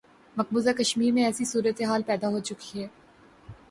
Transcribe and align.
مقبوضہ 0.37 0.69
کشمیر 0.69 1.11
میں 1.13 1.23
ایسی 1.25 1.45
صورتحال 1.45 2.01
پیدا 2.05 2.27
ہو 2.27 2.39
چکی 2.39 2.81
ہے۔ 2.81 2.87